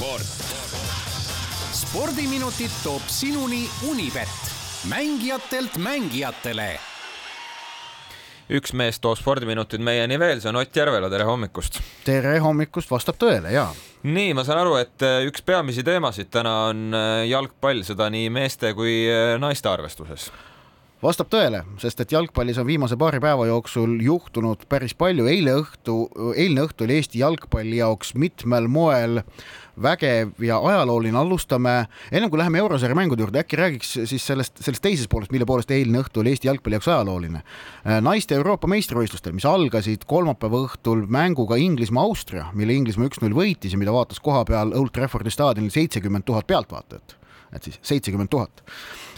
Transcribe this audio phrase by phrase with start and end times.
[0.00, 0.22] sport.
[1.72, 4.32] spordiminutid toob sinuni Unibet,
[4.88, 6.78] mängijatelt mängijatele
[8.50, 11.82] üks mees toob spordiminutid meieni veel, see on Ott Järvela, tere hommikust!
[12.06, 13.68] tere hommikust, vastab tõele, jaa.
[14.08, 18.32] nii, ma saan aru, et äh, üks peamisi teemasid täna on äh, jalgpall, seda nii
[18.32, 20.30] meeste kui äh, naiste arvestuses
[21.00, 25.96] vastab tõele, sest et jalgpallis on viimase paari päeva jooksul juhtunud päris palju, eile õhtu,
[26.36, 29.22] eilne õhtu oli Eesti jalgpalli jaoks mitmel moel
[29.80, 31.16] vägev ja ajalooline.
[31.18, 35.46] alustame, ennem kui läheme eurosarja mängude juurde, äkki räägiks siis sellest, sellest teisest poolest, mille
[35.48, 37.42] poolest eilne õhtu oli Eesti jalgpalli jaoks ajalooline.
[38.00, 43.92] naiste Euroopa meistrivõistlustel, mis algasid kolmapäeva õhtul mänguga Inglismaa-Austria, mille Inglismaa üks-null võitis ja mida
[43.92, 47.19] vaatas koha peal Old Traffordi staadionil seitsekümmend tuhat pealtvaatajat
[47.52, 48.62] et siis seitsekümmend tuhat.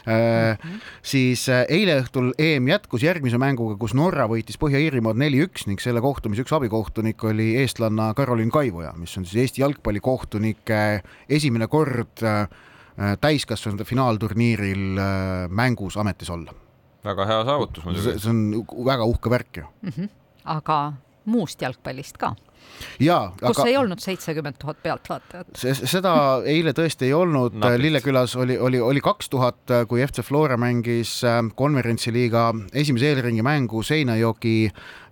[0.08, 0.58] Äh,
[1.06, 6.02] siis äh, eile õhtul EM jätkus järgmise mänguga, kus Norra võitis Põhja-Iirimaad neli-üks ning selle
[6.02, 10.80] kohtumise üks abikohtunik oli eestlanna Karolin Kaivoja, mis on siis Eesti jalgpallikohtunike
[11.30, 12.44] esimene kord äh,
[13.22, 14.98] täiskasvanute finaalturniiril
[15.48, 16.52] mängus ametis olla.
[17.04, 18.18] väga hea saavutus muidugi.
[18.20, 19.92] see on väga uhke värk ju mm.
[19.96, 20.08] -hmm.
[20.44, 20.92] aga
[21.24, 22.34] muust jalgpallist ka
[23.02, 23.32] jaa.
[23.40, 23.68] kus aga...
[23.68, 25.52] ei olnud seitsekümmend tuhat pealtvaatajat.
[25.82, 26.14] seda
[26.48, 31.20] eile tõesti ei olnud, Lillekülas oli, oli, oli kaks tuhat, kui FC Flora mängis
[31.58, 34.56] konverentsiliiga esimese eelringi mängu Seinajoki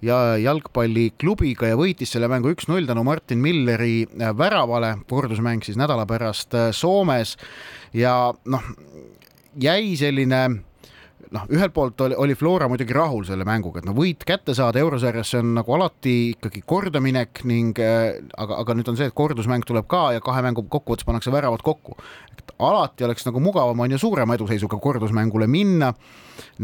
[0.04, 6.06] ja jalgpalliklubiga ja võitis selle mängu üks-null tänu Martin Milleri äh, väravale, kordusmäng siis nädala
[6.08, 7.36] pärast äh, Soomes
[7.96, 8.72] ja noh,
[9.60, 10.42] jäi selline
[11.34, 14.80] noh, ühelt poolt oli, oli Flora muidugi rahul selle mänguga, et no võit kätte saada
[14.82, 19.16] eurosarjas, see on nagu alati ikkagi kordaminek ning äh, aga, aga nüüd on see, et
[19.16, 21.96] kordusmäng tuleb ka ja kahe mängu kokkuvõttes pannakse väravad kokku.
[22.36, 25.94] et alati oleks nagu mugavam on ju suurema eduseisuga kordusmängule minna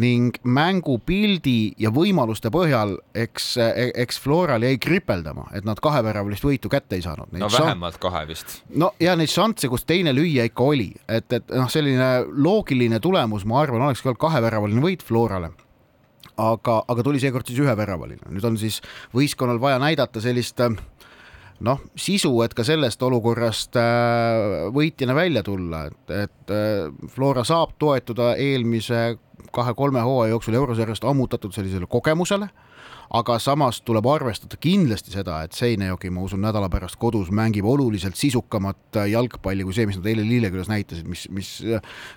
[0.00, 3.54] ning mängupildi ja võimaluste põhjal eks,
[3.94, 7.32] eks Floral jäi kripeldama, et nad kaheväravalist võitu kätte ei saanud.
[7.36, 8.60] no vähemalt kahe vist.
[8.74, 13.46] no ja neid šansse, kus teine lüüa ikka oli, et, et noh, selline loogiline tulemus,
[13.48, 15.50] ma arvan, olekski olnud kaheväravaline võit Florale.
[16.36, 18.82] Aga, aga tuli seekord siis üheväravaline, nüüd on siis
[19.16, 20.60] võistkonnal vaja näidata sellist
[21.64, 27.78] noh, sisu, et ka sellest olukorrast äh, võitjana välja tulla, et, et äh, Flora saab
[27.80, 29.16] toetuda eelmise
[29.56, 32.50] kahe-kolme hooaja jooksul eurosarjast ammutatud sellisele kogemusele
[33.15, 38.19] aga samas tuleb arvestada kindlasti seda, et Seinejoki, ma usun, nädala pärast kodus mängib oluliselt
[38.19, 41.53] sisukamat jalgpalli kui see, mis nad eile Lillekülas näitasid, mis, mis,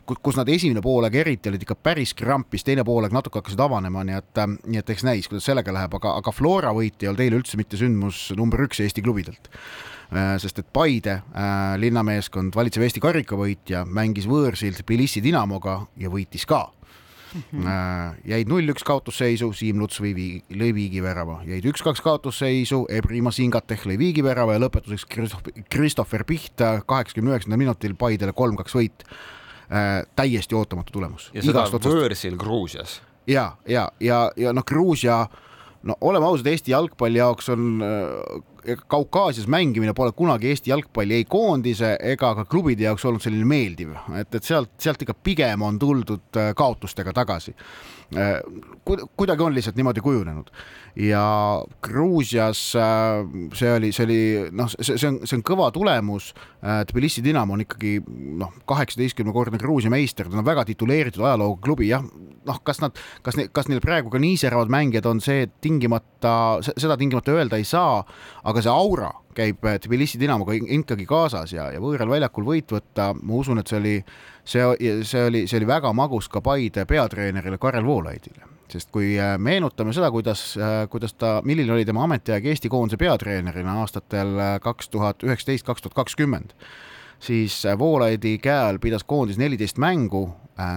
[0.10, 4.18] kus nad esimene poolaeg eriti olid ikka päris krampis, teine poolaeg natuke hakkasid avanema, nii
[4.18, 7.40] et, nii et eks näis, kuidas sellega läheb, aga, aga Flora võit ei olnud eile
[7.42, 9.52] üldse mitte sündmus number üks Eesti klubidelt.
[10.42, 11.20] Sest et Paide
[11.78, 16.64] linnameeskond, valitsev Eesti karikavõitja, mängis võõrsil Tbilisi Dinamoga ja võitis ka
[17.34, 17.42] mm.
[17.52, 18.22] -hmm.
[18.26, 23.98] jäid null-üks kaotusseisu, Siim Luts lõi viigi, lõi viigivärava, jäid üks-kaks kaotusseisu, Ebrima Singateh lõi
[24.00, 25.06] viigivärava ja lõpetuseks
[25.70, 29.06] Christopher Piht kaheksakümne üheksandal minutil Paidele kolm-kaks võit
[29.70, 30.06] äh,.
[30.16, 31.30] täiesti ootamatu tulemus.
[31.34, 33.02] ja seda võõrsil Gruusias.
[33.28, 35.28] ja, ja, ja, ja noh, Gruusia
[35.84, 38.42] no oleme ausad, Eesti jalgpalli jaoks on äh,
[38.88, 43.94] Kaukaasias mängimine pole kunagi Eesti jalgpalli ei koondise ega ka klubide jaoks olnud selline meeldiv,
[44.20, 47.56] et, et sealt, sealt ikka pigem on tuldud äh, kaotustega tagasi.
[48.18, 48.40] Äh,
[49.18, 50.50] kuidagi on lihtsalt niimoodi kujunenud
[50.98, 51.24] ja
[51.86, 54.22] Gruusias äh, see oli, see oli
[54.52, 56.34] noh, see, see on, see on kõva tulemus.
[56.60, 58.02] Tbilisi Dinamo on ikkagi
[58.36, 62.04] noh, kaheksateistkümnekordne Gruusia meister, ta on väga tituleeritud ajalooga klubi, jah,
[62.50, 66.34] noh, kas nad, kas, kas neil praegu ka nii säravad mängijad on see tingimata,
[66.74, 68.02] seda tingimata öelda ei saa,
[68.50, 73.40] aga see aura käib Tbilisi Dinamoga ikkagi kaasas ja, ja võõral väljakul võit võtta, ma
[73.40, 73.96] usun, et see oli,
[74.44, 79.36] see, see oli, see oli väga magus ka Paide peatreenerile Karel Voolaidile sest kui äh,
[79.42, 84.56] meenutame seda, kuidas, äh, kuidas ta, milline oli tema ametiaeg Eesti koondise peatreenerina aastatel äh,
[84.62, 86.54] kaks tuhat üheksateist, kaks tuhat kakskümmend,
[87.20, 90.28] siis Voolaidi käe all pidas koondis neliteist mängu,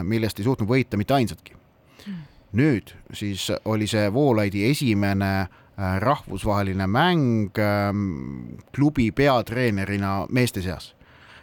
[0.07, 1.57] millest ei suutnud võita mitte ainsatki.
[2.03, 2.23] Hmm.
[2.59, 10.95] nüüd siis oli see Voolaidi esimene äh, Äh, rahvusvaheline mäng ähm, klubi peatreenerina meeste seas.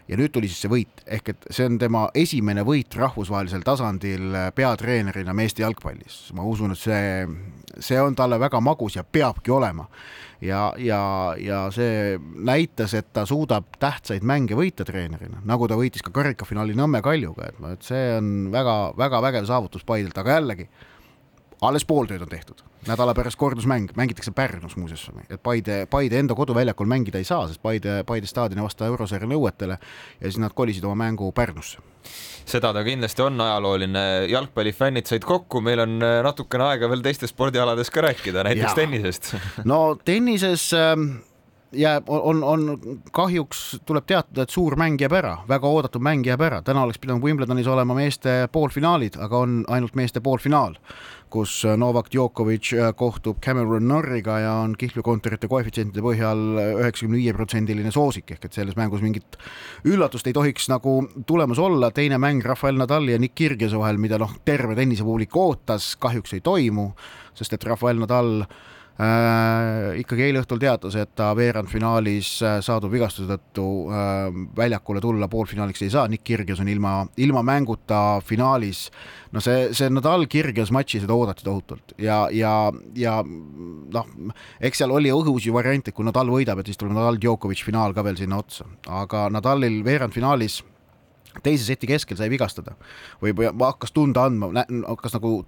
[0.09, 4.33] ja nüüd tuli siis see võit, ehk et see on tema esimene võit rahvusvahelisel tasandil
[4.33, 6.31] äh, peatreenerina meeste jalgpallis.
[6.33, 7.27] ma usun, et see,
[7.79, 9.87] see on talle väga magus ja peabki olema.
[10.41, 11.01] ja, ja,
[11.37, 16.77] ja see näitas, et ta suudab tähtsaid mänge võita treenerina, nagu ta võitis ka karikafinaali
[16.77, 20.69] Nõmme Kaljuga, et, et see on väga-väga vägev saavutus Paidelt, aga jällegi
[21.61, 26.35] alles pool tööd on tehtud, nädala pärast kordusmäng, mängitakse Pärnus muuseas, et Paide, Paide enda
[26.35, 30.55] koduväljakul mängida ei saa, sest Paide, Paide staadion ei vasta eurosarja nõuetele ja siis nad
[30.55, 31.79] kolisid oma mängu Pärnusse.
[32.49, 37.29] seda ta kindlasti on ajalooline, jalgpallifännid said kokku, meil on äh, natukene aega veel teistes
[37.29, 38.75] spordialades ka rääkida, näiteks ja.
[38.75, 39.35] tennisest.
[39.69, 40.95] No tennises äh,
[41.71, 42.79] jääb, on, on
[43.11, 46.99] kahjuks tuleb teatada, et suur mäng jääb ära, väga oodatud mäng jääb ära, täna oleks
[47.01, 50.77] pidanud Wimbledonis olema meeste poolfinaalid, aga on ainult meeste poolfinaal,
[51.29, 56.41] kus Novak Djokovic kohtub Cameron Norriga ja on kihlveokontorite koefitsientide põhjal
[56.79, 58.33] üheksakümne viie protsendiline soosik.
[58.35, 59.37] Ehk et selles mängus mingit
[59.87, 64.17] üllatust ei tohiks nagu tulemas olla, teine mäng Rafael Nadali ja Nick Kyrgiose vahel, mida
[64.21, 66.89] noh, terve tennisepublik ootas, kahjuks ei toimu,
[67.37, 68.59] sest et Rafael Nadal äh,
[68.99, 74.25] ikkagi eile õhtul teatas, et ta veerandfinaalis äh, saadud vigastuse tõttu äh,
[74.57, 76.93] väljakule tulla poolfinaaliks ei saa, Nick Kyrgios on ilma,
[77.23, 78.89] ilma mänguta finaalis.
[79.31, 81.93] No see, see Nadal Kyrgios matši, seda oodati tohutult.
[82.01, 84.09] Ja, ja, ja noh,
[84.59, 87.63] eks seal oli õhus ju variant, et kui Nadal võidab, et siis tuleb Nadal Djokovic
[87.63, 88.67] finaal ka veel sinna otsa,
[88.99, 90.59] aga Nadalil veerandfinaalis
[91.43, 92.75] teise seti keskel sai vigastada.
[93.21, 94.51] Või, või hakkas tunda andma,
[94.87, 95.39] hakkas nagu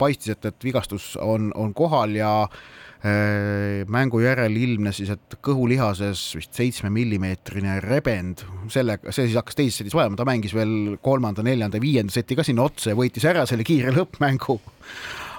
[0.00, 6.24] paistis, et, et vigastus on, on kohal ja äh, mängu järel ilmnes siis, et kõhulihases
[6.38, 11.46] vist seitsme millimeetrine rebend, sellega, see siis hakkas teises setis vajama, ta mängis veel kolmanda,
[11.46, 14.60] neljanda, viienda seti ka sinna otsa ja võitis ära selle kiire lõppmängu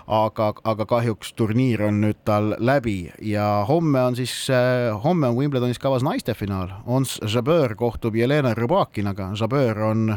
[0.07, 4.33] aga, aga kahjuks turniir on nüüd tal läbi ja homme on siis,
[5.03, 10.15] homme on Wimbledonis kavas naiste finaal, Ons Jabeur kohtub Jelena Rybakinaga, Jabeur on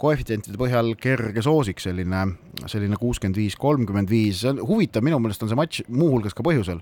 [0.00, 2.24] koefitsientide põhjal kerge soosik, selline,
[2.70, 6.44] selline kuuskümmend viis, kolmkümmend viis, see on huvitav, minu meelest on see matš muuhulgas ka
[6.46, 6.80] põhjusel,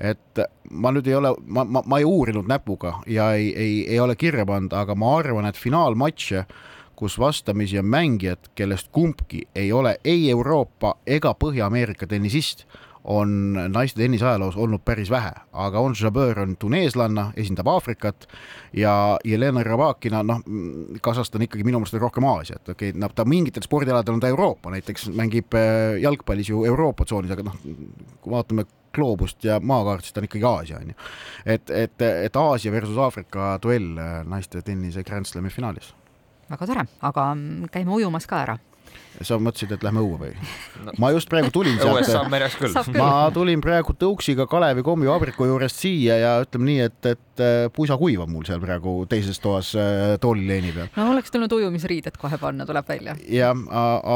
[0.00, 4.00] et ma nüüd ei ole, ma, ma, ma ei uurinud näpuga ja ei, ei, ei
[4.00, 6.46] ole kirja pannud, aga ma arvan, et finaalmatše
[6.96, 12.66] kus vastamisi on mängijad, kellest kumbki ei ole ei Euroopa ega Põhja-Ameerika tennisist,
[13.04, 18.28] on naiste tennise ajaloos olnud päris vähe, aga Ons Jabeur on tuneeslanna, esindab Aafrikat
[18.72, 20.40] ja Jelena Rybakina, noh,
[21.04, 24.22] Kasahstan ikkagi minu meelest on rohkem Aasia, et okei okay,, no ta mingitel spordialadel on
[24.24, 27.58] ta Euroopa, näiteks mängib äh, jalgpallis ju Euroopa tsoonis, aga noh,
[28.22, 28.64] kui vaatame
[28.94, 30.96] gloobust ja maakaart, siis ta on ikkagi Aasia on ju.
[31.44, 35.92] et, et, et Aasia versus Aafrika duell äh, naiste tennise Grand Slami finaalis
[36.48, 38.58] väga tore, aga mm, käime ujumas ka ära.
[39.22, 40.32] Sa mõtlesid, et lähme õue või
[40.84, 40.94] no.?
[41.00, 42.74] ma just praegu tulin õues sealt saab, mereks küll.
[42.96, 47.98] Ma tulin praegu tõuksiga Kalevi kommivabriku juurest siia ja ütleme nii, et, et äh, pusa
[48.00, 50.90] kuiv on mul seal praegu teises toas äh, toolileeni peal.
[50.96, 53.16] no oleks tulnud ujumisriided kohe panna, tuleb välja.
[53.30, 53.64] jah,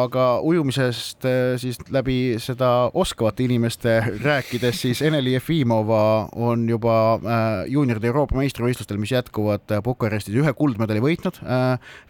[0.02, 1.26] aga ujumisest
[1.62, 3.98] siis läbi seda oskavate inimeste
[4.28, 6.02] rääkides, siis Eneli Jefimova
[6.36, 6.98] on juba
[7.70, 11.40] juunioride Euroopa meistrivõistlustel, mis jätkuvad Bukarestis ühe kuldmedali võitnud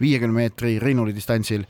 [0.01, 1.65] viiekümne meetri rinnuli distantsil.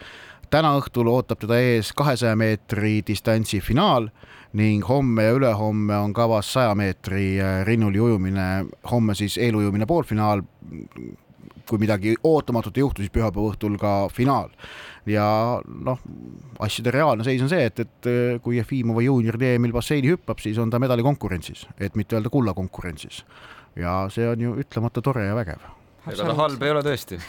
[0.50, 4.10] Täna õhtul ootab teda ees kahesaja meetri distantsi finaal
[4.58, 10.42] ning homme ja ülehomme on kavas saja meetri äh, rinnuli ujumine, homme siis eelujumine poolfinaal
[11.70, 14.50] kui midagi ootamatut ei juhtu, siis pühapäeva õhtul ka finaal.
[15.10, 15.26] ja
[15.86, 16.02] noh,
[16.62, 20.58] asjade reaalne seis on see, et, et äh, kui Jefimova juunioride EM-il basseini hüppab, siis
[20.62, 23.24] on ta medalikonkurentsis, et mitte öelda kullakonkurentsis.
[23.78, 25.62] ja see on ju ütlemata tore ja vägev.
[26.08, 27.20] Ega ta halb ei ole tõesti.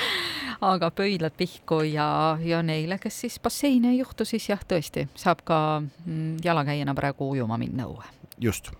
[0.72, 5.44] aga pöidlad pihku ja, ja neile, kes siis basseini ei juhtu, siis jah, tõesti saab
[5.46, 8.04] ka mm, jalakäijana praegu ujuma minna õue.
[8.38, 8.72] just.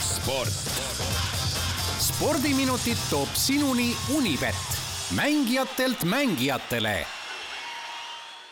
[0.00, 0.62] sport.
[2.04, 4.80] spordiminutid toob sinuni Unibet,
[5.16, 7.04] mängijatelt mängijatele